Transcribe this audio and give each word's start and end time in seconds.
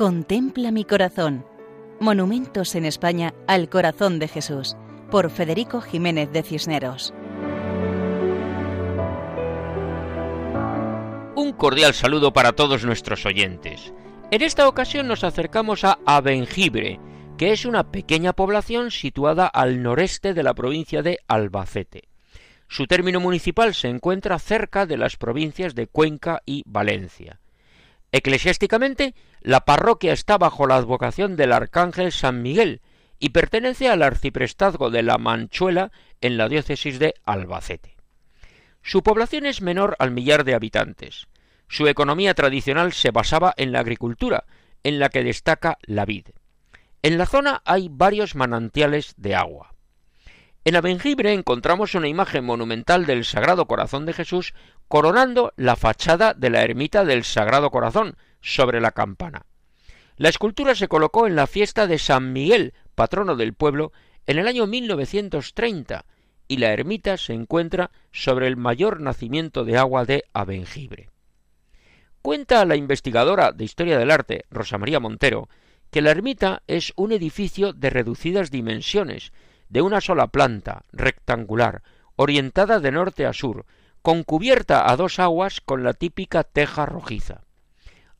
Contempla 0.00 0.70
mi 0.70 0.86
corazón. 0.86 1.44
Monumentos 2.00 2.74
en 2.74 2.86
España 2.86 3.34
al 3.46 3.68
corazón 3.68 4.18
de 4.18 4.28
Jesús, 4.28 4.74
por 5.10 5.28
Federico 5.28 5.82
Jiménez 5.82 6.32
de 6.32 6.42
Cisneros. 6.42 7.12
Un 11.36 11.52
cordial 11.52 11.92
saludo 11.92 12.32
para 12.32 12.52
todos 12.52 12.82
nuestros 12.86 13.26
oyentes. 13.26 13.92
En 14.30 14.40
esta 14.40 14.68
ocasión 14.68 15.06
nos 15.06 15.22
acercamos 15.22 15.84
a 15.84 15.98
Abengibre, 16.06 16.98
que 17.36 17.52
es 17.52 17.66
una 17.66 17.90
pequeña 17.90 18.32
población 18.32 18.90
situada 18.90 19.48
al 19.48 19.82
noreste 19.82 20.32
de 20.32 20.42
la 20.42 20.54
provincia 20.54 21.02
de 21.02 21.18
Albacete. 21.28 22.08
Su 22.68 22.86
término 22.86 23.20
municipal 23.20 23.74
se 23.74 23.88
encuentra 23.88 24.38
cerca 24.38 24.86
de 24.86 24.96
las 24.96 25.18
provincias 25.18 25.74
de 25.74 25.88
Cuenca 25.88 26.40
y 26.46 26.62
Valencia. 26.64 27.38
Eclesiásticamente, 28.12 29.14
la 29.40 29.64
parroquia 29.64 30.12
está 30.12 30.36
bajo 30.36 30.66
la 30.66 30.76
advocación 30.76 31.36
del 31.36 31.52
Arcángel 31.52 32.12
San 32.12 32.42
Miguel 32.42 32.80
y 33.18 33.30
pertenece 33.30 33.88
al 33.88 34.02
arciprestazgo 34.02 34.90
de 34.90 35.02
la 35.02 35.18
Manchuela 35.18 35.92
en 36.20 36.36
la 36.36 36.48
diócesis 36.48 36.98
de 36.98 37.14
Albacete. 37.24 37.96
Su 38.82 39.02
población 39.02 39.46
es 39.46 39.60
menor 39.60 39.94
al 39.98 40.10
millar 40.10 40.44
de 40.44 40.54
habitantes. 40.54 41.28
Su 41.68 41.86
economía 41.86 42.34
tradicional 42.34 42.92
se 42.92 43.10
basaba 43.10 43.54
en 43.56 43.72
la 43.72 43.80
agricultura, 43.80 44.44
en 44.82 44.98
la 44.98 45.10
que 45.10 45.22
destaca 45.22 45.78
la 45.82 46.04
vid. 46.04 46.28
En 47.02 47.16
la 47.16 47.26
zona 47.26 47.62
hay 47.64 47.88
varios 47.90 48.34
manantiales 48.34 49.14
de 49.16 49.36
agua. 49.36 49.74
En 50.64 50.76
Abengibre 50.76 51.32
encontramos 51.32 51.94
una 51.94 52.08
imagen 52.08 52.44
monumental 52.44 53.06
del 53.06 53.24
Sagrado 53.24 53.66
Corazón 53.66 54.04
de 54.04 54.12
Jesús 54.12 54.52
coronando 54.88 55.54
la 55.56 55.74
fachada 55.74 56.34
de 56.34 56.50
la 56.50 56.62
ermita 56.62 57.04
del 57.04 57.24
Sagrado 57.24 57.70
Corazón 57.70 58.16
sobre 58.42 58.80
la 58.80 58.92
campana. 58.92 59.46
La 60.16 60.28
escultura 60.28 60.74
se 60.74 60.88
colocó 60.88 61.26
en 61.26 61.34
la 61.34 61.46
fiesta 61.46 61.86
de 61.86 61.98
San 61.98 62.34
Miguel, 62.34 62.74
patrono 62.94 63.36
del 63.36 63.54
pueblo, 63.54 63.92
en 64.26 64.38
el 64.38 64.46
año 64.46 64.66
1930 64.66 66.04
y 66.46 66.58
la 66.58 66.72
ermita 66.72 67.16
se 67.16 67.32
encuentra 67.32 67.90
sobre 68.12 68.46
el 68.46 68.58
mayor 68.58 69.00
nacimiento 69.00 69.64
de 69.64 69.78
agua 69.78 70.04
de 70.04 70.24
Abengibre. 70.34 71.08
Cuenta 72.20 72.66
la 72.66 72.76
investigadora 72.76 73.52
de 73.52 73.64
Historia 73.64 73.98
del 73.98 74.10
Arte, 74.10 74.44
Rosa 74.50 74.76
María 74.76 75.00
Montero, 75.00 75.48
que 75.90 76.02
la 76.02 76.10
ermita 76.10 76.62
es 76.66 76.92
un 76.96 77.12
edificio 77.12 77.72
de 77.72 77.88
reducidas 77.88 78.50
dimensiones, 78.50 79.32
de 79.70 79.80
una 79.80 80.00
sola 80.00 80.26
planta, 80.26 80.82
rectangular, 80.92 81.82
orientada 82.16 82.80
de 82.80 82.92
norte 82.92 83.24
a 83.24 83.32
sur, 83.32 83.64
con 84.02 84.24
cubierta 84.24 84.90
a 84.90 84.96
dos 84.96 85.18
aguas 85.18 85.60
con 85.60 85.82
la 85.82 85.94
típica 85.94 86.44
teja 86.44 86.84
rojiza. 86.84 87.42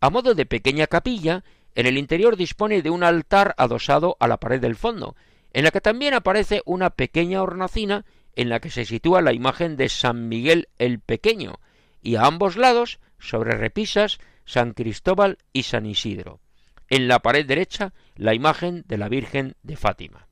A 0.00 0.10
modo 0.10 0.34
de 0.34 0.46
pequeña 0.46 0.86
capilla, 0.86 1.42
en 1.74 1.86
el 1.86 1.98
interior 1.98 2.36
dispone 2.36 2.82
de 2.82 2.90
un 2.90 3.02
altar 3.02 3.54
adosado 3.56 4.16
a 4.20 4.28
la 4.28 4.38
pared 4.38 4.60
del 4.60 4.76
fondo, 4.76 5.16
en 5.52 5.64
la 5.64 5.70
que 5.70 5.80
también 5.80 6.14
aparece 6.14 6.62
una 6.66 6.90
pequeña 6.90 7.42
hornacina 7.42 8.04
en 8.36 8.50
la 8.50 8.60
que 8.60 8.70
se 8.70 8.84
sitúa 8.84 9.22
la 9.22 9.32
imagen 9.32 9.76
de 9.76 9.88
San 9.88 10.28
Miguel 10.28 10.68
el 10.78 11.00
Pequeño, 11.00 11.58
y 12.02 12.16
a 12.16 12.26
ambos 12.26 12.56
lados, 12.56 13.00
sobre 13.18 13.56
repisas, 13.56 14.18
San 14.44 14.74
Cristóbal 14.74 15.38
y 15.52 15.64
San 15.64 15.86
Isidro. 15.86 16.40
En 16.88 17.08
la 17.08 17.18
pared 17.20 17.44
derecha, 17.44 17.92
la 18.14 18.34
imagen 18.34 18.84
de 18.86 18.98
la 18.98 19.08
Virgen 19.08 19.56
de 19.62 19.76
Fátima. 19.76 20.27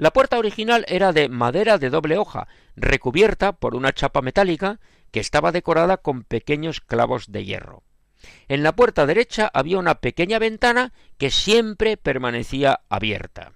La 0.00 0.14
puerta 0.14 0.38
original 0.38 0.86
era 0.88 1.12
de 1.12 1.28
madera 1.28 1.76
de 1.76 1.90
doble 1.90 2.16
hoja, 2.16 2.48
recubierta 2.74 3.52
por 3.52 3.74
una 3.74 3.92
chapa 3.92 4.22
metálica 4.22 4.80
que 5.10 5.20
estaba 5.20 5.52
decorada 5.52 5.98
con 5.98 6.24
pequeños 6.24 6.80
clavos 6.80 7.30
de 7.30 7.44
hierro. 7.44 7.82
En 8.48 8.62
la 8.62 8.74
puerta 8.74 9.04
derecha 9.04 9.50
había 9.52 9.78
una 9.78 9.96
pequeña 9.96 10.38
ventana 10.38 10.94
que 11.18 11.30
siempre 11.30 11.98
permanecía 11.98 12.80
abierta. 12.88 13.52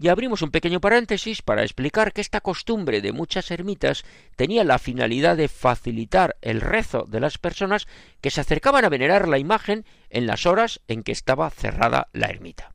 Y 0.00 0.10
abrimos 0.10 0.42
un 0.42 0.52
pequeño 0.52 0.80
paréntesis 0.80 1.42
para 1.42 1.64
explicar 1.64 2.12
que 2.12 2.20
esta 2.20 2.40
costumbre 2.40 3.00
de 3.00 3.10
muchas 3.10 3.50
ermitas 3.50 4.04
tenía 4.36 4.62
la 4.62 4.78
finalidad 4.78 5.36
de 5.36 5.48
facilitar 5.48 6.36
el 6.40 6.60
rezo 6.60 7.04
de 7.08 7.18
las 7.18 7.38
personas 7.38 7.88
que 8.20 8.30
se 8.30 8.40
acercaban 8.40 8.84
a 8.84 8.90
venerar 8.90 9.26
la 9.26 9.38
imagen 9.38 9.86
en 10.08 10.28
las 10.28 10.46
horas 10.46 10.82
en 10.86 11.02
que 11.02 11.10
estaba 11.10 11.50
cerrada 11.50 12.10
la 12.12 12.28
ermita. 12.28 12.72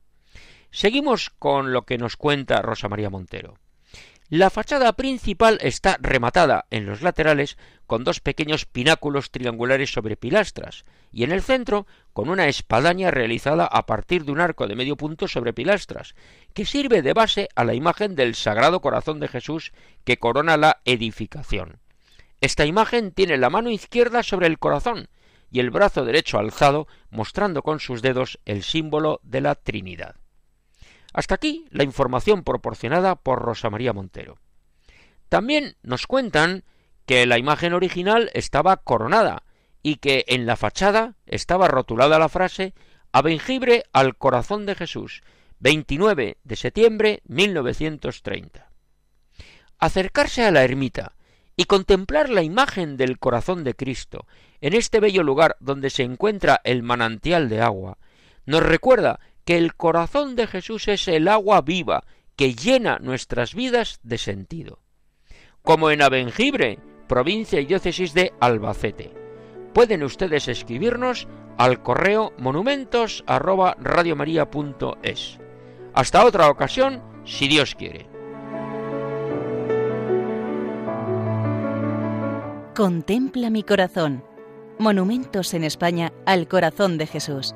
Seguimos 0.72 1.30
con 1.30 1.74
lo 1.74 1.84
que 1.84 1.98
nos 1.98 2.18
cuenta 2.18 2.62
Rosa 2.62 2.90
María 2.90 3.10
Montero. 3.10 3.58
La 4.30 4.50
fachada 4.50 4.92
principal 4.92 5.58
está 5.62 5.98
rematada 6.02 6.66
en 6.70 6.86
los 6.86 7.02
laterales 7.02 7.58
con 7.86 8.04
dos 8.04 8.20
pequeños 8.20 8.66
pináculos 8.66 9.32
triangulares 9.32 9.94
sobre 9.94 10.18
pilastras 10.18 10.84
y 11.14 11.24
en 11.24 11.32
el 11.32 11.42
centro 11.42 11.88
con 12.12 12.28
una 12.30 12.50
espadaña 12.50 13.10
realizada 13.10 13.66
a 13.66 13.86
partir 13.86 14.26
de 14.26 14.34
un 14.34 14.42
arco 14.42 14.68
de 14.68 14.76
medio 14.76 14.98
punto 14.98 15.30
sobre 15.30 15.54
pilastras, 15.54 16.14
que 16.54 16.66
sirve 16.66 17.02
de 17.02 17.14
base 17.14 17.48
a 17.56 17.64
la 17.64 17.74
imagen 17.74 18.16
del 18.16 18.36
Sagrado 18.36 18.82
Corazón 18.82 19.22
de 19.22 19.30
Jesús 19.30 19.72
que 20.04 20.18
corona 20.18 20.58
la 20.58 20.82
edificación. 20.84 21.80
Esta 22.42 22.66
imagen 22.66 23.14
tiene 23.14 23.38
la 23.38 23.50
mano 23.50 23.70
izquierda 23.70 24.24
sobre 24.24 24.48
el 24.48 24.60
corazón 24.60 25.08
y 25.50 25.62
el 25.62 25.72
brazo 25.72 26.04
derecho 26.04 26.38
alzado, 26.38 26.88
mostrando 27.10 27.64
con 27.64 27.80
sus 27.80 28.02
dedos 28.02 28.40
el 28.44 28.64
símbolo 28.64 29.22
de 29.24 29.40
la 29.40 29.56
Trinidad. 29.56 30.18
Hasta 31.18 31.34
aquí 31.34 31.66
la 31.72 31.84
información 31.84 32.44
proporcionada 32.44 33.16
por 33.16 33.42
Rosa 33.42 33.72
María 33.72 33.92
Montero. 33.92 34.38
También 35.30 35.76
nos 35.82 36.06
cuentan 36.06 36.64
que 37.08 37.26
la 37.26 37.40
imagen 37.40 37.74
original 37.74 38.30
estaba 38.36 38.78
coronada 38.78 39.42
y 39.82 39.96
que 39.96 40.26
en 40.28 40.46
la 40.46 40.56
fachada 40.56 41.16
estaba 41.26 41.70
rotulada 41.70 42.20
la 42.20 42.30
frase 42.30 42.76
A 43.14 43.24
al 43.94 44.16
corazón 44.16 44.68
de 44.68 44.76
Jesús, 44.76 45.24
29 45.58 46.38
de 46.44 46.56
septiembre 46.56 47.24
1930. 47.26 48.70
Acercarse 49.80 50.46
a 50.46 50.52
la 50.52 50.64
ermita 50.64 51.16
y 51.56 51.64
contemplar 51.64 52.30
la 52.30 52.44
imagen 52.44 52.96
del 52.96 53.18
corazón 53.18 53.64
de 53.64 53.74
Cristo 53.74 54.28
en 54.62 54.76
este 54.76 55.00
bello 55.00 55.24
lugar 55.24 55.58
donde 55.62 55.90
se 55.90 56.04
encuentra 56.04 56.62
el 56.64 56.84
manantial 56.84 57.50
de 57.50 57.62
agua, 57.62 57.98
nos 58.46 58.62
recuerda 58.62 59.20
que 59.48 59.58
el 59.58 59.76
corazón 59.76 60.36
de 60.36 60.46
Jesús 60.46 60.90
es 60.90 61.08
el 61.08 61.30
agua 61.30 61.62
viva 61.62 62.04
que 62.36 62.54
llena 62.54 63.00
nuestras 63.00 63.56
vidas 63.56 64.02
de 64.04 64.18
sentido. 64.18 64.80
Como 65.62 65.90
en 65.90 66.02
Abengibre, 66.02 66.80
provincia 67.08 67.62
y 67.62 67.66
diócesis 67.66 68.14
de 68.14 68.34
Albacete. 68.42 69.14
Pueden 69.74 70.04
ustedes 70.04 70.50
escribirnos 70.50 71.30
al 71.58 71.82
correo 71.82 72.34
monumentos 72.38 73.24
Hasta 75.94 76.26
otra 76.26 76.50
ocasión, 76.50 77.02
si 77.24 77.48
Dios 77.48 77.74
quiere. 77.74 78.06
Contempla 82.76 83.50
mi 83.50 83.64
corazón. 83.64 84.26
Monumentos 84.78 85.54
en 85.54 85.64
España 85.64 86.12
al 86.26 86.50
corazón 86.50 86.98
de 86.98 87.08
Jesús 87.08 87.56